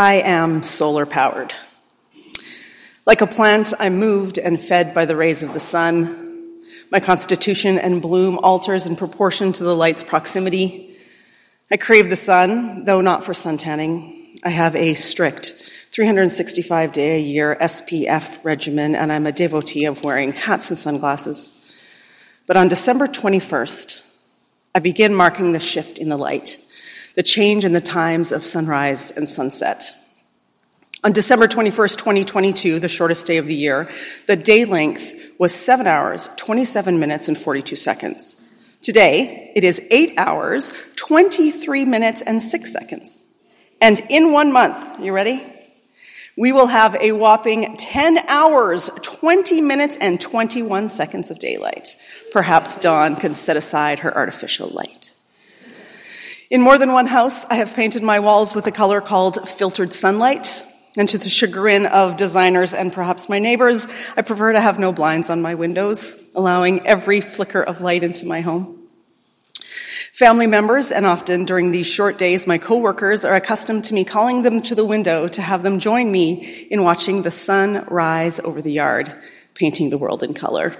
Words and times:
I 0.00 0.22
am 0.22 0.62
solar 0.62 1.04
powered. 1.04 1.52
Like 3.04 3.20
a 3.20 3.26
plant, 3.26 3.74
I'm 3.78 3.98
moved 3.98 4.38
and 4.38 4.58
fed 4.58 4.94
by 4.94 5.04
the 5.04 5.14
rays 5.14 5.42
of 5.42 5.52
the 5.52 5.60
sun. 5.60 6.62
My 6.90 7.00
constitution 7.00 7.76
and 7.76 8.00
bloom 8.00 8.38
alters 8.38 8.86
in 8.86 8.96
proportion 8.96 9.52
to 9.52 9.62
the 9.62 9.76
light's 9.76 10.02
proximity. 10.02 10.96
I 11.70 11.76
crave 11.76 12.08
the 12.08 12.16
sun, 12.16 12.84
though 12.84 13.02
not 13.02 13.24
for 13.24 13.34
suntanning. 13.34 14.38
I 14.42 14.48
have 14.48 14.74
a 14.74 14.94
strict 14.94 15.70
365 15.90 16.92
day 16.92 17.16
a 17.16 17.20
year 17.20 17.58
SPF 17.60 18.42
regimen, 18.42 18.94
and 18.94 19.12
I'm 19.12 19.26
a 19.26 19.32
devotee 19.32 19.84
of 19.84 20.02
wearing 20.02 20.32
hats 20.32 20.70
and 20.70 20.78
sunglasses. 20.78 21.76
But 22.46 22.56
on 22.56 22.68
December 22.68 23.06
21st, 23.06 24.02
I 24.74 24.78
begin 24.78 25.14
marking 25.14 25.52
the 25.52 25.60
shift 25.60 25.98
in 25.98 26.08
the 26.08 26.16
light, 26.16 26.56
the 27.16 27.22
change 27.22 27.66
in 27.66 27.72
the 27.72 27.82
times 27.82 28.32
of 28.32 28.44
sunrise 28.44 29.10
and 29.10 29.28
sunset. 29.28 29.92
On 31.02 31.12
December 31.12 31.48
21st, 31.48 31.96
2022, 31.96 32.78
the 32.78 32.86
shortest 32.86 33.26
day 33.26 33.38
of 33.38 33.46
the 33.46 33.54
year, 33.54 33.88
the 34.26 34.36
day 34.36 34.66
length 34.66 35.14
was 35.38 35.54
7 35.54 35.86
hours, 35.86 36.28
27 36.36 36.98
minutes, 36.98 37.26
and 37.26 37.38
42 37.38 37.74
seconds. 37.74 38.38
Today, 38.82 39.50
it 39.56 39.64
is 39.64 39.80
8 39.90 40.12
hours, 40.18 40.72
23 40.96 41.86
minutes, 41.86 42.20
and 42.20 42.42
6 42.42 42.70
seconds. 42.70 43.24
And 43.80 44.02
in 44.10 44.32
one 44.32 44.52
month, 44.52 45.00
you 45.00 45.14
ready? 45.14 45.42
We 46.36 46.52
will 46.52 46.66
have 46.66 46.94
a 46.96 47.12
whopping 47.12 47.78
10 47.78 48.18
hours, 48.28 48.90
20 49.00 49.62
minutes, 49.62 49.96
and 49.96 50.20
21 50.20 50.90
seconds 50.90 51.30
of 51.30 51.38
daylight. 51.38 51.96
Perhaps 52.30 52.76
Dawn 52.76 53.16
can 53.16 53.32
set 53.32 53.56
aside 53.56 54.00
her 54.00 54.14
artificial 54.14 54.68
light. 54.68 55.14
In 56.50 56.60
more 56.60 56.76
than 56.76 56.92
one 56.92 57.06
house, 57.06 57.46
I 57.46 57.54
have 57.54 57.74
painted 57.74 58.02
my 58.02 58.20
walls 58.20 58.54
with 58.54 58.66
a 58.66 58.72
color 58.72 59.00
called 59.00 59.48
filtered 59.48 59.94
sunlight. 59.94 60.66
And 60.96 61.08
to 61.08 61.18
the 61.18 61.28
chagrin 61.28 61.86
of 61.86 62.16
designers 62.16 62.74
and 62.74 62.92
perhaps 62.92 63.28
my 63.28 63.38
neighbors, 63.38 63.86
I 64.16 64.22
prefer 64.22 64.52
to 64.52 64.60
have 64.60 64.78
no 64.78 64.92
blinds 64.92 65.30
on 65.30 65.40
my 65.40 65.54
windows, 65.54 66.20
allowing 66.34 66.86
every 66.86 67.20
flicker 67.20 67.62
of 67.62 67.80
light 67.80 68.02
into 68.02 68.26
my 68.26 68.40
home. 68.40 68.76
Family 70.12 70.48
members, 70.48 70.90
and 70.90 71.06
often 71.06 71.44
during 71.44 71.70
these 71.70 71.86
short 71.86 72.18
days, 72.18 72.46
my 72.46 72.58
coworkers 72.58 73.24
are 73.24 73.36
accustomed 73.36 73.84
to 73.84 73.94
me 73.94 74.04
calling 74.04 74.42
them 74.42 74.60
to 74.62 74.74
the 74.74 74.84
window 74.84 75.28
to 75.28 75.40
have 75.40 75.62
them 75.62 75.78
join 75.78 76.10
me 76.10 76.66
in 76.70 76.82
watching 76.82 77.22
the 77.22 77.30
sun 77.30 77.86
rise 77.86 78.40
over 78.40 78.60
the 78.60 78.72
yard, 78.72 79.16
painting 79.54 79.90
the 79.90 79.96
world 79.96 80.22
in 80.22 80.34
color. 80.34 80.76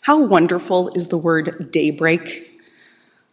How 0.00 0.22
wonderful 0.24 0.88
is 0.94 1.08
the 1.08 1.18
word 1.18 1.70
daybreak? 1.70 2.60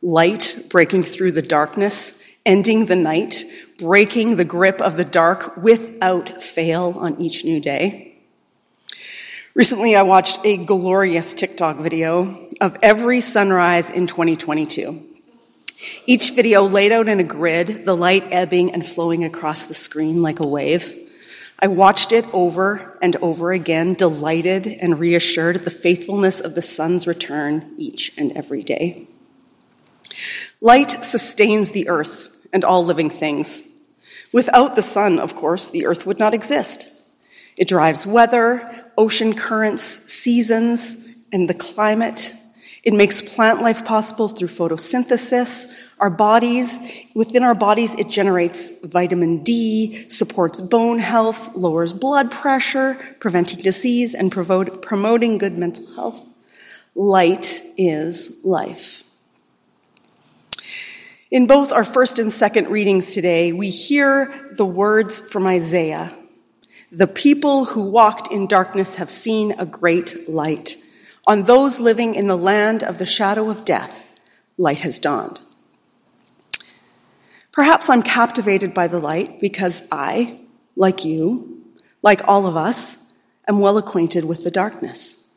Light 0.02 0.66
breaking 0.69 1.03
through 1.03 1.33
the 1.33 1.41
darkness, 1.41 2.21
ending 2.45 2.88
the 2.88 2.95
night, 2.95 3.45
breaking 3.80 4.35
the 4.35 4.45
grip 4.45 4.81
of 4.81 4.97
the 4.97 5.05
dark 5.05 5.58
without 5.58 6.44
fail 6.44 6.94
on 6.97 7.19
each 7.19 7.45
new 7.45 7.59
day. 7.59 8.17
Recently, 9.53 9.95
I 9.95 10.03
watched 10.03 10.45
a 10.45 10.58
glorious 10.58 11.33
TikTok 11.33 11.77
video 11.77 12.49
of 12.61 12.77
every 12.81 13.19
sunrise 13.19 13.89
in 13.89 14.08
2022. 14.08 15.05
Each 16.05 16.31
video 16.31 16.63
laid 16.63 16.91
out 16.91 17.08
in 17.08 17.19
a 17.19 17.23
grid, 17.23 17.86
the 17.86 17.95
light 17.95 18.25
ebbing 18.31 18.73
and 18.73 18.86
flowing 18.86 19.23
across 19.23 19.66
the 19.66 19.73
screen 19.73 20.21
like 20.21 20.39
a 20.39 20.47
wave. 20.47 20.93
I 21.61 21.67
watched 21.67 22.11
it 22.11 22.25
over 22.33 22.97
and 23.02 23.16
over 23.17 23.52
again, 23.52 23.93
delighted 23.93 24.67
and 24.67 24.99
reassured 24.99 25.58
at 25.58 25.66
the 25.66 25.71
faithfulness 25.71 26.39
of 26.39 26.55
the 26.55 26.61
sun's 26.61 27.08
return 27.08 27.73
each 27.77 28.17
and 28.17 28.31
every 28.33 28.64
day. 28.64 29.08
Light 30.61 31.03
sustains 31.03 31.71
the 31.71 31.89
earth 31.89 32.30
and 32.53 32.64
all 32.64 32.86
living 32.86 33.09
things. 33.09 33.68
Without 34.31 34.75
the 34.75 34.81
sun, 34.81 35.19
of 35.19 35.35
course, 35.35 35.69
the 35.69 35.85
earth 35.85 36.05
would 36.05 36.19
not 36.19 36.33
exist. 36.33 36.88
It 37.58 37.67
drives 37.67 38.05
weather, 38.05 38.86
ocean 38.97 39.33
currents, 39.33 39.83
seasons, 39.83 41.09
and 41.31 41.49
the 41.49 41.53
climate. 41.53 42.33
It 42.83 42.93
makes 42.93 43.21
plant 43.21 43.61
life 43.61 43.83
possible 43.83 44.27
through 44.27 44.48
photosynthesis, 44.48 45.73
our 45.99 46.09
bodies, 46.09 46.80
within 47.14 47.43
our 47.43 47.53
bodies, 47.55 47.93
it 47.95 48.08
generates 48.08 48.71
vitamin 48.86 49.43
D, 49.43 50.08
supports 50.09 50.61
bone 50.61 50.99
health, 50.99 51.53
lowers 51.55 51.92
blood 51.92 52.32
pressure, 52.32 52.98
preventing 53.20 53.61
disease, 53.61 54.15
and 54.15 54.32
promoting 54.32 55.37
good 55.37 55.58
mental 55.58 55.93
health. 55.95 56.26
Light 56.95 57.61
is 57.77 58.39
life. 58.45 59.03
In 61.31 61.45
both 61.45 61.71
our 61.71 61.83
first 61.83 62.17
and 62.17 62.33
second 62.33 62.69
readings 62.69 63.13
today, 63.13 63.53
we 63.53 63.69
hear 63.69 64.49
the 64.51 64.65
words 64.65 65.21
from 65.21 65.45
Isaiah 65.45 66.11
The 66.91 67.05
people 67.05 67.65
who 67.65 67.83
walked 67.83 68.31
in 68.31 68.47
darkness 68.47 68.95
have 68.95 69.11
seen 69.11 69.51
a 69.59 69.65
great 69.65 70.27
light. 70.27 70.75
On 71.27 71.43
those 71.43 71.79
living 71.79 72.15
in 72.15 72.25
the 72.25 72.35
land 72.35 72.83
of 72.83 72.97
the 72.97 73.05
shadow 73.05 73.51
of 73.51 73.63
death, 73.63 74.09
light 74.57 74.79
has 74.79 74.97
dawned. 74.97 75.41
Perhaps 77.51 77.89
I'm 77.91 78.01
captivated 78.01 78.73
by 78.73 78.87
the 78.87 78.99
light 78.99 79.39
because 79.39 79.87
I, 79.91 80.39
like 80.75 81.05
you, 81.05 81.63
like 82.01 82.27
all 82.27 82.47
of 82.47 82.57
us, 82.57 82.97
am 83.47 83.59
well 83.59 83.77
acquainted 83.77 84.25
with 84.25 84.43
the 84.43 84.49
darkness. 84.49 85.31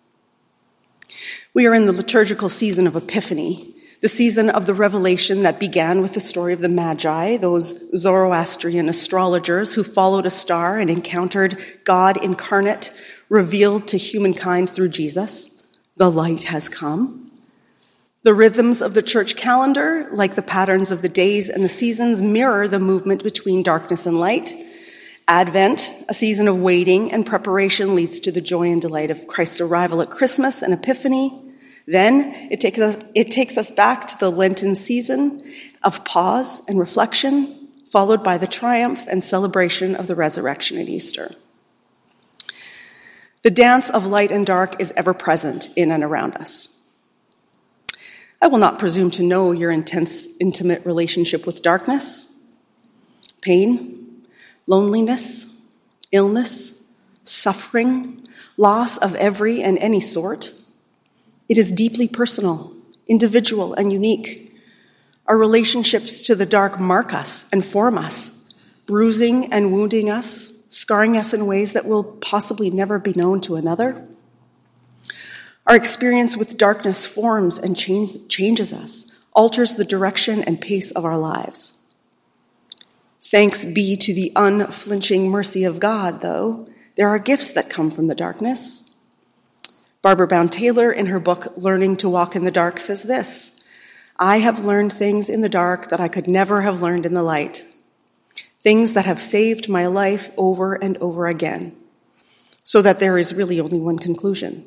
We 1.53 1.67
are 1.67 1.75
in 1.75 1.85
the 1.85 1.93
liturgical 1.93 2.49
season 2.49 2.87
of 2.87 2.97
Epiphany, 2.97 3.75
the 4.03 4.09
season 4.09 4.51
of 4.51 4.67
the 4.67 4.75
revelation 4.75 5.45
that 5.45 5.61
began 5.61 6.03
with 6.03 6.15
the 6.15 6.21
story 6.21 6.53
of 6.53 6.59
the 6.59 6.69
Magi, 6.69 7.37
those 7.37 7.97
Zoroastrian 7.97 8.89
astrologers 8.89 9.75
who 9.75 9.85
followed 9.85 10.27
a 10.27 10.31
star 10.31 10.79
and 10.79 10.91
encountered 10.91 11.57
God 11.85 12.17
incarnate, 12.17 12.93
revealed 13.29 13.87
to 13.89 13.97
humankind 13.97 14.69
through 14.69 14.89
Jesus. 14.89 15.69
The 15.97 16.11
light 16.11 16.43
has 16.45 16.69
come. 16.69 17.29
The 18.25 18.35
rhythms 18.35 18.83
of 18.83 18.95
the 18.95 19.03
church 19.03 19.37
calendar, 19.37 20.09
like 20.11 20.35
the 20.35 20.43
patterns 20.43 20.91
of 20.91 21.03
the 21.03 21.09
days 21.09 21.49
and 21.49 21.65
the 21.65 21.69
seasons, 21.69 22.21
mirror 22.21 22.67
the 22.67 22.81
movement 22.81 23.23
between 23.23 23.63
darkness 23.63 24.05
and 24.05 24.19
light. 24.19 24.53
Advent, 25.29 25.95
a 26.09 26.15
season 26.15 26.49
of 26.49 26.59
waiting 26.59 27.13
and 27.13 27.25
preparation, 27.25 27.95
leads 27.95 28.19
to 28.21 28.33
the 28.33 28.41
joy 28.41 28.69
and 28.69 28.83
delight 28.83 29.13
of 29.13 29.29
Christ's 29.29 29.61
arrival 29.61 30.03
at 30.03 30.11
Christmas 30.11 30.61
and 30.61 30.75
Epiphany. 30.75 31.42
Then 31.87 32.33
it 32.51 32.61
takes 32.61 32.79
us, 32.79 32.97
it 33.15 33.31
takes 33.31 33.59
us 33.59 33.71
back 33.71 34.09
to 34.09 34.19
the 34.19 34.31
Lenten 34.31 34.75
season 34.75 35.43
of 35.83 36.05
pause 36.05 36.63
and 36.69 36.79
reflection, 36.79 37.69
followed 37.87 38.23
by 38.23 38.39
the 38.39 38.47
triumph 38.47 39.05
and 39.11 39.23
celebration 39.23 39.95
of 39.95 40.07
the 40.07 40.15
resurrection 40.15 40.79
at 40.79 40.89
Easter. 40.89 41.35
The 43.43 43.51
dance 43.51 43.91
of 43.91 44.07
light 44.07 44.31
and 44.31 44.47
dark 44.47 44.81
is 44.81 44.93
ever 44.97 45.13
present 45.13 45.71
in 45.77 45.91
and 45.91 46.05
around 46.05 46.37
us. 46.37 46.79
I 48.41 48.47
will 48.47 48.59
not 48.59 48.79
presume 48.79 49.11
to 49.13 49.23
know 49.23 49.53
your 49.53 49.71
intense, 49.71 50.29
intimate 50.41 50.87
relationship 50.87 51.45
with 51.47 51.63
darkness, 51.63 52.29
pain, 53.41 54.25
loneliness, 54.67 55.49
illness, 56.13 56.81
suffering, 57.25 58.27
loss 58.57 58.99
of 58.99 59.15
every 59.17 59.63
and 59.63 59.79
any 59.79 60.01
sort. 60.01 60.53
It 61.53 61.59
is 61.59 61.71
deeply 61.71 62.09
personal, 62.09 62.73
individual, 63.07 63.75
and 63.75 63.93
unique. 63.93 64.57
Our 65.27 65.37
relationships 65.37 66.23
to 66.23 66.35
the 66.35 66.47
dark 66.47 66.81
mark 66.81 67.13
us 67.13 67.47
and 67.53 67.63
form 67.63 67.99
us, 67.99 68.49
bruising 68.87 69.53
and 69.53 69.71
wounding 69.71 70.09
us, 70.09 70.65
scarring 70.71 71.15
us 71.19 71.35
in 71.35 71.45
ways 71.45 71.75
that 71.75 71.85
will 71.85 72.05
possibly 72.05 72.71
never 72.71 72.99
be 72.99 73.13
known 73.13 73.43
to 73.43 73.57
another. 73.57 74.09
Our 75.67 75.77
experience 75.77 76.39
with 76.39 76.57
darkness 76.57 77.07
forms 77.07 77.59
and 77.59 77.77
change, 77.77 78.29
changes 78.29 78.73
us, 78.73 79.21
alters 79.35 79.75
the 79.75 79.85
direction 79.85 80.43
and 80.43 80.59
pace 80.59 80.91
of 80.93 81.05
our 81.05 81.19
lives. 81.19 81.95
Thanks 83.21 83.67
be 83.67 83.95
to 83.97 84.15
the 84.15 84.33
unflinching 84.37 85.29
mercy 85.29 85.65
of 85.65 85.81
God, 85.81 86.23
though, 86.23 86.67
there 86.97 87.11
are 87.11 87.19
gifts 87.19 87.51
that 87.51 87.69
come 87.69 87.91
from 87.91 88.07
the 88.07 88.15
darkness. 88.15 88.92
Barbara 90.03 90.27
Brown 90.27 90.49
Taylor, 90.49 90.91
in 90.91 91.07
her 91.07 91.21
book 91.21 91.57
Learning 91.57 91.97
to 91.99 92.09
Walk 92.09 92.35
in 92.35 92.43
the 92.43 92.51
Dark, 92.51 92.81
says 92.81 93.05
this 93.05 93.63
I 94.19 94.39
have 94.39 94.65
learned 94.65 94.93
things 94.93 95.31
in 95.31 95.43
the 95.43 95.49
dark 95.49 95.91
that 95.91 96.01
I 96.01 96.09
could 96.09 96.27
never 96.27 96.63
have 96.63 96.83
learned 96.83 97.07
in 97.07 97.15
the 97.15 97.23
light, 97.23 97.65
things 98.59 98.95
that 98.95 99.07
have 99.07 99.23
saved 99.23 99.69
my 99.69 99.87
life 99.87 100.33
over 100.37 100.75
and 100.75 100.97
over 100.97 101.29
again, 101.29 101.77
so 102.65 102.83
that 102.83 102.99
there 102.99 103.17
is 103.17 103.33
really 103.33 103.61
only 103.61 103.79
one 103.79 103.99
conclusion 103.99 104.67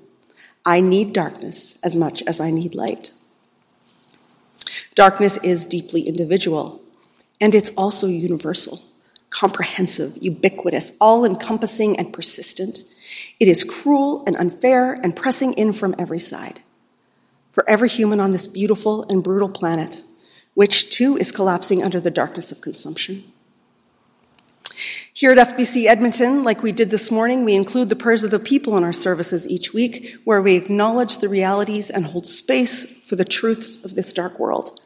I 0.65 0.79
need 0.79 1.11
darkness 1.11 1.77
as 1.83 1.97
much 1.97 2.23
as 2.23 2.39
I 2.39 2.49
need 2.49 2.73
light. 2.73 3.11
Darkness 4.95 5.37
is 5.43 5.65
deeply 5.65 6.03
individual, 6.07 6.81
and 7.41 7.53
it's 7.53 7.71
also 7.75 8.07
universal, 8.07 8.79
comprehensive, 9.31 10.17
ubiquitous, 10.21 10.93
all 11.01 11.25
encompassing, 11.25 11.99
and 11.99 12.13
persistent. 12.13 12.79
It 13.39 13.47
is 13.47 13.63
cruel 13.63 14.23
and 14.25 14.35
unfair 14.35 14.93
and 14.93 15.15
pressing 15.15 15.53
in 15.53 15.73
from 15.73 15.95
every 15.97 16.19
side. 16.19 16.61
For 17.51 17.67
every 17.69 17.89
human 17.89 18.19
on 18.19 18.31
this 18.31 18.47
beautiful 18.47 19.03
and 19.09 19.23
brutal 19.23 19.49
planet, 19.49 20.01
which 20.53 20.89
too 20.89 21.17
is 21.17 21.31
collapsing 21.31 21.83
under 21.83 21.99
the 21.99 22.11
darkness 22.11 22.51
of 22.51 22.61
consumption. 22.61 23.23
Here 25.13 25.31
at 25.31 25.55
FBC 25.55 25.85
Edmonton, 25.85 26.43
like 26.43 26.61
we 26.61 26.73
did 26.73 26.89
this 26.89 27.09
morning, 27.09 27.45
we 27.45 27.55
include 27.55 27.87
the 27.87 27.95
prayers 27.95 28.25
of 28.25 28.31
the 28.31 28.39
people 28.39 28.77
in 28.77 28.83
our 28.83 28.91
services 28.91 29.47
each 29.47 29.73
week, 29.73 30.17
where 30.25 30.41
we 30.41 30.57
acknowledge 30.57 31.19
the 31.19 31.29
realities 31.29 31.89
and 31.89 32.07
hold 32.07 32.25
space 32.25 32.85
for 32.85 33.15
the 33.15 33.23
truths 33.23 33.83
of 33.85 33.95
this 33.95 34.11
dark 34.11 34.37
world. 34.39 34.77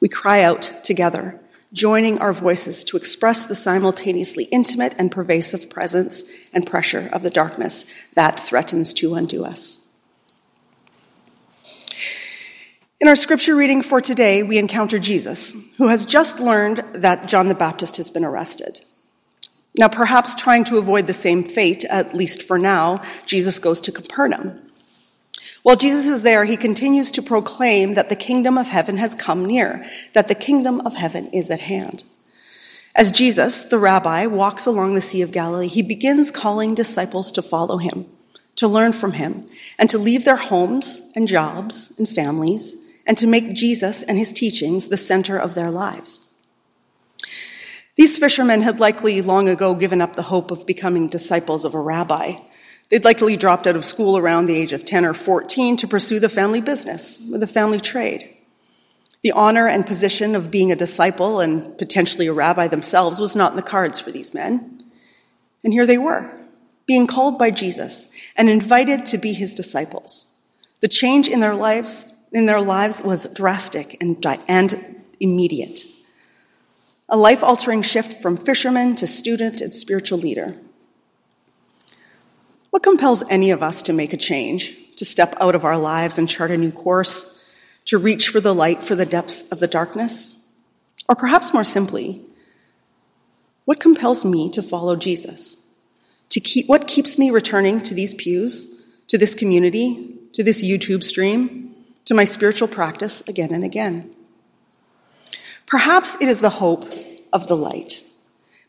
We 0.00 0.08
cry 0.08 0.42
out 0.42 0.72
together, 0.82 1.40
joining 1.72 2.18
our 2.18 2.32
voices 2.32 2.82
to 2.84 2.96
express 2.96 3.44
the 3.44 3.54
simultaneously 3.54 4.44
intimate 4.44 4.94
and 4.98 5.12
pervasive 5.12 5.68
presence 5.68 6.24
and 6.52 6.66
pressure 6.66 7.08
of 7.12 7.22
the 7.22 7.30
darkness 7.30 7.86
that 8.14 8.40
threatens 8.40 8.94
to 8.94 9.14
undo 9.14 9.44
us. 9.44 9.84
In 13.00 13.06
our 13.06 13.16
scripture 13.16 13.54
reading 13.54 13.82
for 13.82 14.00
today, 14.00 14.42
we 14.42 14.58
encounter 14.58 14.98
Jesus, 14.98 15.76
who 15.76 15.86
has 15.88 16.04
just 16.04 16.40
learned 16.40 16.78
that 16.94 17.28
John 17.28 17.46
the 17.46 17.54
Baptist 17.54 17.96
has 17.96 18.10
been 18.10 18.24
arrested. 18.24 18.80
Now, 19.76 19.86
perhaps 19.86 20.34
trying 20.34 20.64
to 20.64 20.78
avoid 20.78 21.06
the 21.06 21.12
same 21.12 21.44
fate, 21.44 21.84
at 21.84 22.12
least 22.12 22.42
for 22.42 22.58
now, 22.58 23.00
Jesus 23.24 23.60
goes 23.60 23.80
to 23.82 23.92
Capernaum. 23.92 24.67
While 25.62 25.76
Jesus 25.76 26.06
is 26.06 26.22
there, 26.22 26.44
he 26.44 26.56
continues 26.56 27.10
to 27.12 27.22
proclaim 27.22 27.94
that 27.94 28.08
the 28.08 28.16
kingdom 28.16 28.56
of 28.56 28.68
heaven 28.68 28.96
has 28.96 29.14
come 29.14 29.44
near, 29.44 29.84
that 30.12 30.28
the 30.28 30.34
kingdom 30.34 30.80
of 30.80 30.94
heaven 30.94 31.26
is 31.28 31.50
at 31.50 31.60
hand. 31.60 32.04
As 32.94 33.12
Jesus, 33.12 33.62
the 33.62 33.78
rabbi, 33.78 34.26
walks 34.26 34.66
along 34.66 34.94
the 34.94 35.00
Sea 35.00 35.22
of 35.22 35.32
Galilee, 35.32 35.68
he 35.68 35.82
begins 35.82 36.30
calling 36.30 36.74
disciples 36.74 37.30
to 37.32 37.42
follow 37.42 37.76
him, 37.76 38.06
to 38.56 38.66
learn 38.66 38.92
from 38.92 39.12
him, 39.12 39.48
and 39.78 39.88
to 39.90 39.98
leave 39.98 40.24
their 40.24 40.36
homes 40.36 41.02
and 41.14 41.28
jobs 41.28 41.94
and 41.98 42.08
families, 42.08 42.92
and 43.06 43.16
to 43.18 43.26
make 43.26 43.54
Jesus 43.54 44.02
and 44.02 44.18
his 44.18 44.32
teachings 44.32 44.88
the 44.88 44.96
center 44.96 45.38
of 45.38 45.54
their 45.54 45.70
lives. 45.70 46.34
These 47.96 48.16
fishermen 48.16 48.62
had 48.62 48.78
likely 48.78 49.20
long 49.22 49.48
ago 49.48 49.74
given 49.74 50.00
up 50.00 50.14
the 50.14 50.22
hope 50.22 50.50
of 50.50 50.66
becoming 50.66 51.08
disciples 51.08 51.64
of 51.64 51.74
a 51.74 51.80
rabbi. 51.80 52.34
They'd 52.88 53.04
likely 53.04 53.36
dropped 53.36 53.66
out 53.66 53.76
of 53.76 53.84
school 53.84 54.16
around 54.16 54.46
the 54.46 54.56
age 54.56 54.72
of 54.72 54.84
10 54.84 55.04
or 55.04 55.14
14 55.14 55.76
to 55.78 55.88
pursue 55.88 56.20
the 56.20 56.28
family 56.28 56.60
business 56.60 57.20
or 57.32 57.38
the 57.38 57.46
family 57.46 57.80
trade. 57.80 58.34
The 59.22 59.32
honor 59.32 59.66
and 59.66 59.86
position 59.86 60.34
of 60.34 60.50
being 60.50 60.72
a 60.72 60.76
disciple 60.76 61.40
and 61.40 61.76
potentially 61.76 62.28
a 62.28 62.32
rabbi 62.32 62.68
themselves 62.68 63.20
was 63.20 63.36
not 63.36 63.52
in 63.52 63.56
the 63.56 63.62
cards 63.62 64.00
for 64.00 64.10
these 64.10 64.32
men. 64.32 64.84
And 65.64 65.72
here 65.72 65.86
they 65.86 65.98
were, 65.98 66.40
being 66.86 67.06
called 67.06 67.38
by 67.38 67.50
Jesus 67.50 68.10
and 68.36 68.48
invited 68.48 69.04
to 69.06 69.18
be 69.18 69.32
his 69.32 69.54
disciples. 69.54 70.40
The 70.80 70.88
change 70.88 71.28
in 71.28 71.40
their 71.40 71.54
lives 71.54 72.14
in 72.30 72.46
their 72.46 72.60
lives 72.60 73.02
was 73.02 73.24
drastic 73.32 73.96
and, 74.02 74.24
and 74.46 75.02
immediate 75.18 75.80
a 77.08 77.16
life 77.16 77.42
altering 77.42 77.82
shift 77.82 78.20
from 78.20 78.36
fisherman 78.36 78.94
to 78.96 79.06
student 79.06 79.60
and 79.60 79.74
spiritual 79.74 80.18
leader. 80.18 80.54
What 82.70 82.82
compels 82.82 83.24
any 83.30 83.50
of 83.50 83.62
us 83.62 83.82
to 83.82 83.92
make 83.92 84.12
a 84.12 84.18
change, 84.18 84.76
to 84.96 85.04
step 85.04 85.34
out 85.40 85.54
of 85.54 85.64
our 85.64 85.78
lives 85.78 86.18
and 86.18 86.28
chart 86.28 86.50
a 86.50 86.58
new 86.58 86.70
course, 86.70 87.34
to 87.86 87.98
reach 87.98 88.28
for 88.28 88.40
the 88.40 88.54
light 88.54 88.82
for 88.82 88.94
the 88.94 89.06
depths 89.06 89.50
of 89.50 89.58
the 89.58 89.66
darkness? 89.66 90.54
Or 91.08 91.14
perhaps 91.14 91.54
more 91.54 91.64
simply, 91.64 92.20
what 93.64 93.80
compels 93.80 94.24
me 94.24 94.50
to 94.50 94.62
follow 94.62 94.96
Jesus? 94.96 95.72
To 96.30 96.40
keep, 96.40 96.68
what 96.68 96.86
keeps 96.86 97.18
me 97.18 97.30
returning 97.30 97.80
to 97.82 97.94
these 97.94 98.12
pews, 98.12 98.98
to 99.06 99.16
this 99.16 99.34
community, 99.34 100.18
to 100.34 100.42
this 100.42 100.62
YouTube 100.62 101.02
stream, 101.02 101.74
to 102.04 102.12
my 102.12 102.24
spiritual 102.24 102.68
practice 102.68 103.26
again 103.26 103.52
and 103.52 103.64
again? 103.64 104.14
Perhaps 105.64 106.20
it 106.20 106.28
is 106.28 106.40
the 106.40 106.50
hope 106.50 106.84
of 107.32 107.46
the 107.46 107.56
light. 107.56 108.02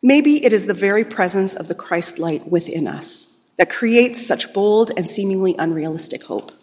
Maybe 0.01 0.45
it 0.45 0.53
is 0.53 0.65
the 0.65 0.73
very 0.73 1.03
presence 1.03 1.53
of 1.53 1.67
the 1.67 1.75
Christ 1.75 2.19
light 2.19 2.49
within 2.49 2.87
us 2.87 3.38
that 3.59 3.69
creates 3.69 4.25
such 4.25 4.53
bold 4.53 4.89
and 4.95 5.07
seemingly 5.07 5.53
unrealistic 5.59 6.23
hope. 6.23 6.53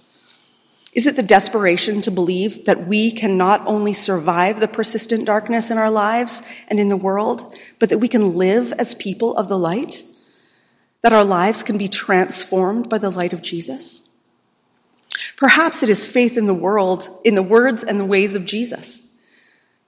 Is 0.94 1.06
it 1.06 1.14
the 1.14 1.22
desperation 1.22 2.00
to 2.00 2.10
believe 2.10 2.64
that 2.64 2.86
we 2.86 3.12
can 3.12 3.36
not 3.36 3.62
only 3.66 3.92
survive 3.92 4.60
the 4.60 4.66
persistent 4.66 5.26
darkness 5.26 5.70
in 5.70 5.76
our 5.76 5.90
lives 5.90 6.42
and 6.68 6.80
in 6.80 6.88
the 6.88 6.96
world, 6.96 7.54
but 7.78 7.90
that 7.90 7.98
we 7.98 8.08
can 8.08 8.34
live 8.34 8.72
as 8.78 8.94
people 8.94 9.36
of 9.36 9.50
the 9.50 9.58
light? 9.58 10.04
That 11.02 11.12
our 11.12 11.22
lives 11.22 11.62
can 11.62 11.76
be 11.76 11.86
transformed 11.86 12.88
by 12.88 12.96
the 12.96 13.10
light 13.10 13.34
of 13.34 13.42
Jesus? 13.42 14.18
Perhaps 15.36 15.82
it 15.82 15.90
is 15.90 16.06
faith 16.06 16.38
in 16.38 16.46
the 16.46 16.54
world, 16.54 17.10
in 17.26 17.34
the 17.34 17.42
words 17.42 17.84
and 17.84 18.00
the 18.00 18.06
ways 18.06 18.34
of 18.34 18.46
Jesus 18.46 19.02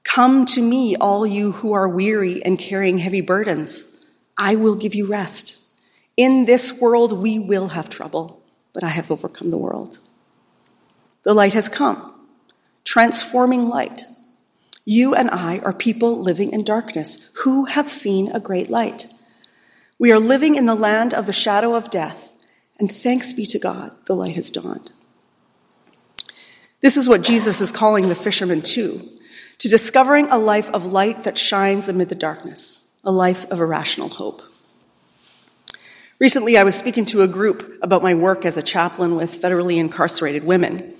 Come 0.04 0.44
to 0.46 0.62
me, 0.62 0.94
all 0.96 1.26
you 1.26 1.52
who 1.52 1.72
are 1.72 1.88
weary 1.88 2.42
and 2.44 2.58
carrying 2.58 2.98
heavy 2.98 3.22
burdens. 3.22 4.10
I 4.36 4.56
will 4.56 4.74
give 4.74 4.94
you 4.94 5.06
rest. 5.06 5.57
In 6.18 6.46
this 6.46 6.72
world, 6.72 7.12
we 7.12 7.38
will 7.38 7.68
have 7.68 7.88
trouble, 7.88 8.42
but 8.72 8.82
I 8.82 8.88
have 8.88 9.12
overcome 9.12 9.50
the 9.50 9.56
world. 9.56 10.00
The 11.22 11.32
light 11.32 11.52
has 11.52 11.68
come, 11.68 12.12
transforming 12.84 13.68
light. 13.68 14.04
You 14.84 15.14
and 15.14 15.30
I 15.30 15.60
are 15.60 15.72
people 15.72 16.20
living 16.20 16.50
in 16.50 16.64
darkness 16.64 17.30
who 17.44 17.66
have 17.66 17.88
seen 17.88 18.32
a 18.32 18.40
great 18.40 18.68
light. 18.68 19.06
We 19.96 20.10
are 20.10 20.18
living 20.18 20.56
in 20.56 20.66
the 20.66 20.74
land 20.74 21.14
of 21.14 21.26
the 21.26 21.32
shadow 21.32 21.76
of 21.76 21.88
death, 21.88 22.36
and 22.80 22.90
thanks 22.90 23.32
be 23.32 23.46
to 23.46 23.60
God, 23.60 23.92
the 24.06 24.16
light 24.16 24.34
has 24.34 24.50
dawned. 24.50 24.90
This 26.80 26.96
is 26.96 27.08
what 27.08 27.22
Jesus 27.22 27.60
is 27.60 27.70
calling 27.70 28.08
the 28.08 28.16
fishermen 28.16 28.62
to 28.62 29.08
to 29.58 29.68
discovering 29.68 30.26
a 30.30 30.38
life 30.38 30.70
of 30.70 30.84
light 30.84 31.22
that 31.24 31.38
shines 31.38 31.88
amid 31.88 32.08
the 32.08 32.14
darkness, 32.16 32.96
a 33.04 33.12
life 33.12 33.48
of 33.52 33.60
irrational 33.60 34.08
hope. 34.08 34.42
Recently, 36.20 36.58
I 36.58 36.64
was 36.64 36.74
speaking 36.74 37.04
to 37.06 37.22
a 37.22 37.28
group 37.28 37.78
about 37.80 38.02
my 38.02 38.14
work 38.14 38.44
as 38.44 38.56
a 38.56 38.62
chaplain 38.62 39.14
with 39.14 39.40
federally 39.40 39.76
incarcerated 39.76 40.42
women. 40.42 40.94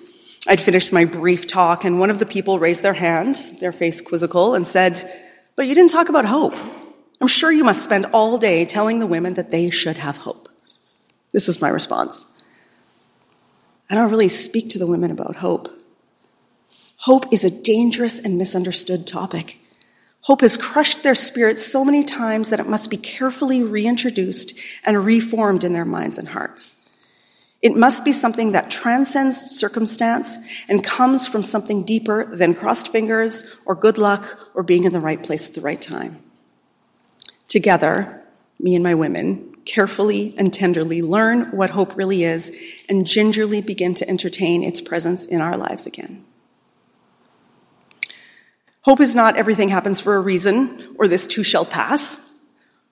I'd 0.47 0.61
finished 0.61 0.93
my 0.93 1.07
brief 1.07 1.49
talk, 1.49 1.85
and 1.85 1.99
one 1.99 2.11
of 2.11 2.21
the 2.21 2.27
people 2.27 2.61
raised 2.61 2.85
their 2.85 2.95
hand, 2.95 3.35
their 3.59 3.73
face 3.73 4.01
quizzical, 4.01 4.55
and 4.55 4.65
said, 4.65 5.03
But 5.57 5.67
you 5.67 5.75
didn't 5.75 5.91
talk 5.91 6.09
about 6.09 6.25
hope. 6.25 6.55
I'm 7.21 7.27
sure 7.27 7.51
you 7.51 7.65
must 7.65 7.83
spend 7.83 8.07
all 8.13 8.39
day 8.39 8.65
telling 8.65 9.01
the 9.01 9.09
women 9.09 9.35
that 9.35 9.51
they 9.51 9.71
should 9.71 9.97
have 9.97 10.19
hope. 10.19 10.49
This 11.33 11.49
was 11.49 11.61
my 11.61 11.69
response. 11.69 12.27
I 13.91 13.97
don't 13.97 14.11
really 14.11 14.29
speak 14.29 14.71
to 14.71 14.79
the 14.79 14.87
women 14.87 15.11
about 15.11 15.37
hope. 15.37 15.69
Hope 16.99 17.33
is 17.33 17.43
a 17.43 17.63
dangerous 17.63 18.21
and 18.21 18.39
misunderstood 18.39 19.05
topic. 19.05 19.58
Hope 20.29 20.43
has 20.43 20.59
crushed 20.59 21.03
their 21.03 21.15
spirits 21.15 21.65
so 21.65 21.87
many 21.87 22.05
times 22.05 22.51
that 22.51 22.61
it 22.61 22.69
must 22.69 22.91
be 22.91 22.99
carefully 22.99 23.63
reintroduced 23.63 24.53
and 24.85 25.03
reformed 25.03 25.65
in 25.65 25.73
their 25.73 25.87
minds 25.87 26.19
and 26.19 26.29
hearts. 26.29 26.91
It 27.63 27.75
must 27.75 28.05
be 28.05 28.13
something 28.13 28.53
that 28.53 28.71
transcends 28.71 29.39
circumstance 29.39 30.37
and 30.69 30.85
comes 30.85 31.27
from 31.27 31.43
something 31.43 31.83
deeper 31.83 32.27
than 32.27 32.53
crossed 32.53 32.89
fingers 32.89 33.57
or 33.65 33.75
good 33.75 33.97
luck 33.97 34.51
or 34.53 34.63
being 34.63 34.85
in 34.85 34.93
the 34.93 35.01
right 35.01 35.23
place 35.23 35.49
at 35.49 35.55
the 35.55 35.63
right 35.63 35.81
time. 35.81 36.23
Together, 37.47 38.23
me 38.61 38.75
and 38.75 38.85
my 38.85 38.95
women 38.95 39.57
carefully 39.65 40.35
and 40.37 40.53
tenderly 40.53 41.01
learn 41.01 41.45
what 41.53 41.71
hope 41.71 41.97
really 41.97 42.25
is 42.25 42.55
and 42.87 43.07
gingerly 43.07 43.63
begin 43.63 43.95
to 43.95 44.07
entertain 44.07 44.63
its 44.63 44.83
presence 44.83 45.25
in 45.25 45.41
our 45.41 45.57
lives 45.57 45.87
again. 45.87 46.23
Hope 48.89 49.01
is 49.01 49.15
not 49.15 49.37
everything 49.37 49.69
happens 49.69 50.01
for 50.01 50.17
a 50.17 50.21
reason 50.21 50.97
or 50.99 51.07
this 51.09 51.27
too 51.27 51.43
shall 51.43 51.67
pass. 51.67 52.33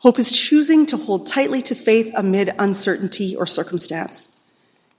Hope 0.00 0.18
is 0.18 0.30
choosing 0.30 0.84
to 0.84 0.98
hold 0.98 1.26
tightly 1.26 1.62
to 1.62 1.74
faith 1.74 2.12
amid 2.14 2.54
uncertainty 2.58 3.34
or 3.34 3.46
circumstance. 3.46 4.46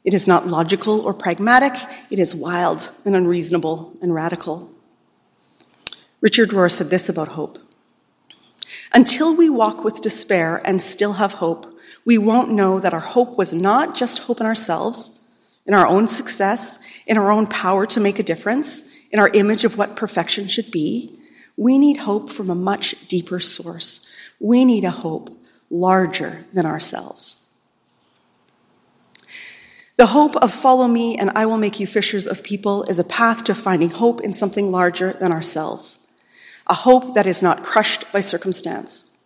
It 0.03 0.15
is 0.15 0.25
not 0.25 0.47
logical 0.47 1.01
or 1.01 1.13
pragmatic, 1.13 1.73
it 2.09 2.17
is 2.17 2.33
wild 2.33 2.91
and 3.05 3.15
unreasonable 3.15 3.95
and 4.01 4.11
radical. 4.11 4.71
Richard 6.19 6.49
Rohr 6.49 6.71
said 6.71 6.89
this 6.89 7.09
about 7.09 7.27
hope 7.27 7.59
Until 8.91 9.35
we 9.35 9.51
walk 9.51 9.83
with 9.83 10.01
despair 10.01 10.63
and 10.65 10.81
still 10.81 11.13
have 11.13 11.33
hope, 11.33 11.79
we 12.05 12.17
won't 12.17 12.49
know 12.49 12.79
that 12.79 12.95
our 12.95 13.01
hope 13.01 13.37
was 13.37 13.53
not 13.53 13.93
just 13.93 14.23
hope 14.23 14.39
in 14.39 14.47
ourselves, 14.47 15.31
in 15.67 15.75
our 15.75 15.85
own 15.85 16.07
success, 16.07 16.79
in 17.05 17.19
our 17.19 17.29
own 17.29 17.45
power 17.45 17.85
to 17.85 17.99
make 17.99 18.17
a 18.17 18.23
difference, 18.23 18.96
in 19.11 19.19
our 19.19 19.29
image 19.29 19.63
of 19.63 19.77
what 19.77 19.95
perfection 19.95 20.47
should 20.47 20.71
be, 20.71 21.17
we 21.55 21.77
need 21.77 21.97
hope 21.97 22.29
from 22.29 22.49
a 22.49 22.55
much 22.55 23.07
deeper 23.07 23.39
source. 23.39 24.13
We 24.39 24.63
need 24.65 24.83
a 24.83 24.91
hope 24.91 25.35
larger 25.69 26.45
than 26.53 26.65
ourselves. 26.65 27.43
The 29.97 30.07
hope 30.07 30.35
of 30.35 30.53
follow 30.53 30.87
me 30.87 31.17
and 31.17 31.31
I 31.31 31.47
will 31.47 31.57
make 31.57 31.79
you 31.79 31.87
fishers 31.87 32.27
of 32.27 32.43
people 32.43 32.83
is 32.83 32.99
a 32.99 33.03
path 33.03 33.43
to 33.45 33.55
finding 33.55 33.89
hope 33.89 34.21
in 34.21 34.31
something 34.31 34.71
larger 34.71 35.13
than 35.13 35.31
ourselves, 35.31 36.21
a 36.67 36.75
hope 36.75 37.15
that 37.15 37.25
is 37.25 37.41
not 37.41 37.63
crushed 37.63 38.11
by 38.11 38.19
circumstance. 38.19 39.23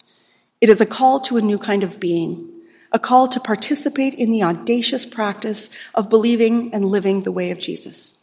It 0.62 0.70
is 0.70 0.80
a 0.80 0.86
call 0.86 1.20
to 1.22 1.36
a 1.36 1.42
new 1.42 1.58
kind 1.58 1.84
of 1.84 2.00
being, 2.00 2.50
a 2.94 3.00
call 3.00 3.28
to 3.28 3.40
participate 3.42 4.14
in 4.14 4.32
the 4.32 4.44
audacious 4.44 5.06
practice 5.06 5.70
of 5.94 6.10
believing 6.10 6.74
and 6.74 6.86
living 6.86 7.24
the 7.24 7.32
way 7.34 7.52
of 7.52 7.60
Jesus. 7.60 8.21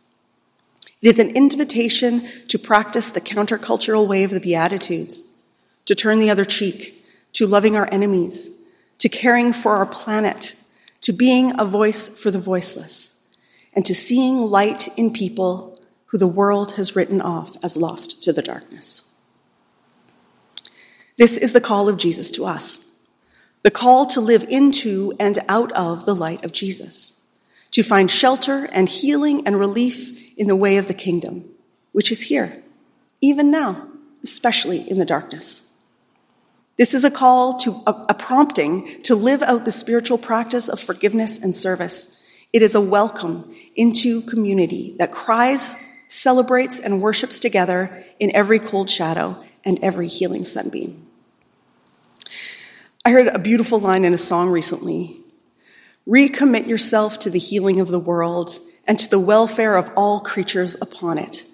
It 1.00 1.08
is 1.08 1.18
an 1.18 1.30
invitation 1.36 2.26
to 2.48 2.58
practice 2.58 3.08
the 3.08 3.20
countercultural 3.20 4.06
way 4.06 4.24
of 4.24 4.30
the 4.30 4.40
Beatitudes, 4.40 5.36
to 5.84 5.94
turn 5.94 6.18
the 6.18 6.30
other 6.30 6.44
cheek, 6.44 7.04
to 7.34 7.46
loving 7.46 7.76
our 7.76 7.88
enemies, 7.92 8.50
to 8.98 9.08
caring 9.08 9.52
for 9.52 9.76
our 9.76 9.86
planet, 9.86 10.56
to 11.02 11.12
being 11.12 11.58
a 11.58 11.64
voice 11.64 12.08
for 12.08 12.30
the 12.30 12.40
voiceless, 12.40 13.28
and 13.74 13.86
to 13.86 13.94
seeing 13.94 14.38
light 14.38 14.88
in 14.98 15.12
people 15.12 15.80
who 16.06 16.18
the 16.18 16.26
world 16.26 16.72
has 16.72 16.96
written 16.96 17.20
off 17.20 17.56
as 17.62 17.76
lost 17.76 18.22
to 18.24 18.32
the 18.32 18.42
darkness. 18.42 19.22
This 21.16 21.36
is 21.36 21.52
the 21.52 21.60
call 21.60 21.88
of 21.88 21.96
Jesus 21.98 22.30
to 22.32 22.44
us 22.44 22.84
the 23.64 23.70
call 23.72 24.06
to 24.06 24.20
live 24.20 24.44
into 24.48 25.12
and 25.18 25.38
out 25.48 25.72
of 25.72 26.06
the 26.06 26.14
light 26.14 26.44
of 26.44 26.52
Jesus, 26.52 27.28
to 27.72 27.82
find 27.82 28.10
shelter 28.10 28.68
and 28.72 28.88
healing 28.88 29.44
and 29.46 29.58
relief 29.58 30.27
in 30.38 30.46
the 30.46 30.56
way 30.56 30.78
of 30.78 30.88
the 30.88 30.94
kingdom, 30.94 31.44
which 31.92 32.10
is 32.10 32.22
here, 32.22 32.62
even 33.20 33.50
now, 33.50 33.88
especially 34.22 34.88
in 34.88 34.98
the 34.98 35.04
darkness. 35.04 35.84
This 36.76 36.94
is 36.94 37.04
a 37.04 37.10
call 37.10 37.58
to 37.58 37.72
a, 37.88 38.06
a, 38.08 38.14
prompting 38.14 39.02
to 39.02 39.16
live 39.16 39.42
out 39.42 39.64
the 39.64 39.72
spiritual 39.72 40.16
practice 40.16 40.68
of 40.68 40.78
forgiveness 40.78 41.42
and 41.42 41.52
service. 41.52 42.24
It 42.52 42.62
is 42.62 42.76
a 42.76 42.80
welcome 42.80 43.52
into 43.74 44.22
community 44.22 44.94
that 44.98 45.10
cries, 45.10 45.74
celebrates, 46.06 46.78
and 46.78 47.02
worships 47.02 47.40
together 47.40 48.04
in 48.20 48.34
every 48.34 48.60
cold 48.60 48.88
shadow 48.88 49.42
and 49.64 49.82
every 49.82 50.06
healing 50.06 50.44
sunbeam. 50.44 51.04
I 53.04 53.10
heard 53.10 53.26
a 53.26 53.40
beautiful 53.40 53.80
line 53.80 54.04
in 54.04 54.14
a 54.14 54.18
song 54.18 54.48
recently 54.48 55.16
Recommit 56.08 56.66
yourself 56.66 57.18
to 57.18 57.30
the 57.30 57.38
healing 57.38 57.80
of 57.80 57.88
the 57.88 57.98
world 57.98 58.58
and 58.88 58.98
to 58.98 59.08
the 59.08 59.20
welfare 59.20 59.76
of 59.76 59.90
all 59.94 60.18
creatures 60.18 60.74
upon 60.80 61.18
it. 61.18 61.44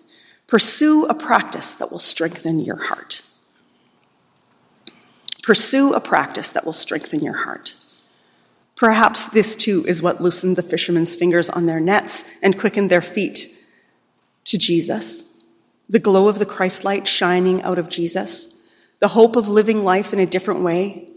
Pursue 0.47 1.05
a 1.07 1.15
practice 1.15 1.75
that 1.75 1.91
will 1.91 1.99
strengthen 1.99 2.61
your 2.61 2.87
heart. 2.87 3.23
Pursue 5.43 5.93
a 5.93 6.01
practice 6.01 6.53
that 6.53 6.65
will 6.65 6.73
strengthen 6.73 7.21
your 7.21 7.45
heart. 7.45 7.75
Perhaps 8.77 9.29
this 9.29 9.57
too 9.57 9.85
is 9.87 10.03
what 10.03 10.21
loosened 10.21 10.57
the 10.57 10.63
fishermen's 10.63 11.17
fingers 11.17 11.51
on 11.51 11.67
their 11.67 11.81
nets 11.81 12.25
and 12.43 12.59
quickened 12.59 12.91
their 12.91 13.03
feet 13.03 13.49
to 14.45 14.57
Jesus. 14.57 15.43
The 15.89 15.99
glow 15.99 16.29
of 16.29 16.39
the 16.39 16.47
Christ 16.47 16.85
light 16.85 17.07
shining 17.07 17.63
out 17.63 17.79
of 17.79 17.89
Jesus, 17.89 18.73
the 19.01 19.09
hope 19.09 19.37
of 19.37 19.49
living 19.49 19.85
life 19.85 20.13
in 20.13 20.19
a 20.19 20.27
different 20.27 20.63
way, 20.63 21.09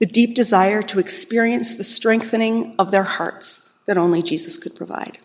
the 0.00 0.06
deep 0.06 0.34
desire 0.34 0.82
to 0.82 0.98
experience 0.98 1.74
the 1.74 1.84
strengthening 1.84 2.74
of 2.78 2.90
their 2.90 3.04
hearts 3.04 3.78
that 3.86 3.98
only 3.98 4.22
Jesus 4.22 4.56
could 4.56 4.74
provide. 4.74 5.18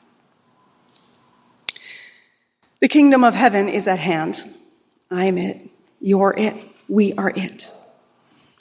The 2.80 2.88
kingdom 2.88 3.24
of 3.24 3.34
heaven 3.34 3.70
is 3.70 3.88
at 3.88 4.00
hand. 4.00 4.44
I 5.10 5.26
am 5.26 5.38
it. 5.38 5.70
You're 6.00 6.36
it. 6.38 6.56
We 6.88 7.14
are 7.14 7.32
it. 7.36 7.72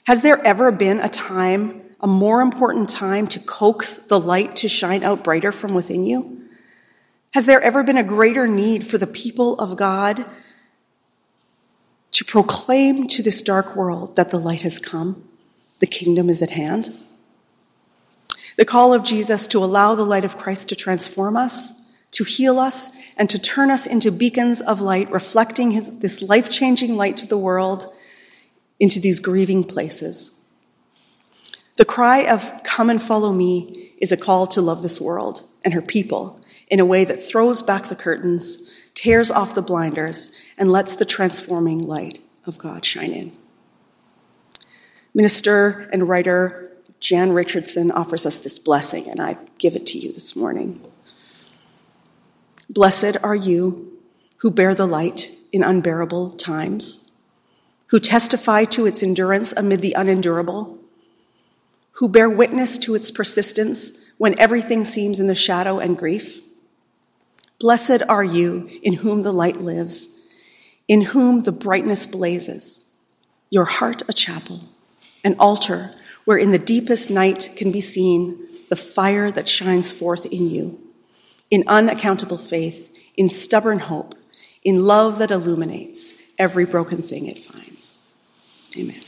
Has 0.04 0.22
there 0.22 0.44
ever 0.46 0.70
been 0.70 1.00
a 1.00 1.08
time, 1.08 1.82
a 2.00 2.06
more 2.06 2.40
important 2.40 2.88
time 2.88 3.26
to 3.28 3.40
coax 3.40 3.96
the 3.96 4.20
light 4.20 4.56
to 4.56 4.68
shine 4.68 5.02
out 5.02 5.24
brighter 5.24 5.52
from 5.52 5.74
within 5.74 6.06
you? 6.06 6.48
Has 7.34 7.44
there 7.44 7.60
ever 7.60 7.82
been 7.82 7.98
a 7.98 8.04
greater 8.04 8.46
need 8.48 8.86
for 8.86 8.98
the 8.98 9.06
people 9.06 9.54
of 9.56 9.76
God 9.76 10.24
to 12.12 12.24
proclaim 12.24 13.06
to 13.08 13.22
this 13.22 13.42
dark 13.42 13.76
world 13.76 14.16
that 14.16 14.30
the 14.30 14.38
light 14.38 14.62
has 14.62 14.78
come? 14.78 15.28
The 15.80 15.86
kingdom 15.86 16.30
is 16.30 16.40
at 16.40 16.50
hand. 16.50 16.88
The 18.56 18.64
call 18.64 18.94
of 18.94 19.02
Jesus 19.02 19.46
to 19.48 19.62
allow 19.62 19.94
the 19.94 20.06
light 20.06 20.24
of 20.24 20.38
Christ 20.38 20.70
to 20.70 20.76
transform 20.76 21.36
us, 21.36 21.75
to 22.16 22.24
heal 22.24 22.58
us, 22.58 22.96
and 23.18 23.28
to 23.28 23.38
turn 23.38 23.70
us 23.70 23.86
into 23.86 24.10
beacons 24.10 24.62
of 24.62 24.80
light, 24.80 25.10
reflecting 25.10 25.72
his, 25.72 25.98
this 25.98 26.22
life 26.22 26.48
changing 26.48 26.96
light 26.96 27.18
to 27.18 27.26
the 27.26 27.36
world 27.36 27.92
into 28.80 28.98
these 28.98 29.20
grieving 29.20 29.62
places. 29.62 30.48
The 31.76 31.84
cry 31.84 32.26
of, 32.26 32.62
Come 32.64 32.88
and 32.88 33.02
follow 33.02 33.34
me, 33.34 33.92
is 33.98 34.12
a 34.12 34.16
call 34.16 34.46
to 34.48 34.62
love 34.62 34.80
this 34.80 34.98
world 34.98 35.44
and 35.62 35.74
her 35.74 35.82
people 35.82 36.40
in 36.68 36.80
a 36.80 36.86
way 36.86 37.04
that 37.04 37.20
throws 37.20 37.60
back 37.60 37.88
the 37.88 37.94
curtains, 37.94 38.74
tears 38.94 39.30
off 39.30 39.54
the 39.54 39.60
blinders, 39.60 40.34
and 40.56 40.72
lets 40.72 40.96
the 40.96 41.04
transforming 41.04 41.82
light 41.82 42.18
of 42.46 42.56
God 42.56 42.82
shine 42.82 43.12
in. 43.12 43.32
Minister 45.12 45.86
and 45.92 46.08
writer 46.08 46.72
Jan 46.98 47.32
Richardson 47.32 47.90
offers 47.90 48.24
us 48.24 48.38
this 48.38 48.58
blessing, 48.58 49.06
and 49.10 49.20
I 49.20 49.36
give 49.58 49.74
it 49.74 49.84
to 49.88 49.98
you 49.98 50.14
this 50.14 50.34
morning. 50.34 50.80
Blessed 52.76 53.16
are 53.22 53.34
you 53.34 53.90
who 54.36 54.50
bear 54.50 54.74
the 54.74 54.84
light 54.84 55.34
in 55.50 55.62
unbearable 55.62 56.32
times, 56.32 57.18
who 57.86 57.98
testify 57.98 58.64
to 58.64 58.84
its 58.84 59.02
endurance 59.02 59.54
amid 59.56 59.80
the 59.80 59.94
unendurable, 59.94 60.78
who 61.92 62.06
bear 62.06 62.28
witness 62.28 62.76
to 62.76 62.94
its 62.94 63.10
persistence 63.10 64.10
when 64.18 64.38
everything 64.38 64.84
seems 64.84 65.18
in 65.18 65.26
the 65.26 65.34
shadow 65.34 65.78
and 65.78 65.96
grief. 65.96 66.42
Blessed 67.58 68.02
are 68.10 68.22
you 68.22 68.68
in 68.82 68.92
whom 68.92 69.22
the 69.22 69.32
light 69.32 69.62
lives, 69.62 70.28
in 70.86 71.00
whom 71.00 71.44
the 71.44 71.52
brightness 71.52 72.04
blazes, 72.04 72.94
your 73.48 73.64
heart 73.64 74.02
a 74.06 74.12
chapel 74.12 74.60
an 75.24 75.34
altar 75.38 75.92
where 76.26 76.36
in 76.36 76.50
the 76.50 76.58
deepest 76.58 77.08
night 77.08 77.48
can 77.56 77.72
be 77.72 77.80
seen 77.80 78.36
the 78.68 78.76
fire 78.76 79.30
that 79.30 79.48
shines 79.48 79.92
forth 79.92 80.26
in 80.26 80.50
you, 80.50 80.85
in 81.50 81.64
unaccountable 81.66 82.38
faith, 82.38 83.10
in 83.16 83.28
stubborn 83.28 83.78
hope, 83.78 84.14
in 84.62 84.84
love 84.84 85.18
that 85.18 85.30
illuminates 85.30 86.14
every 86.38 86.64
broken 86.64 87.02
thing 87.02 87.26
it 87.26 87.38
finds. 87.38 88.12
Amen. 88.78 89.05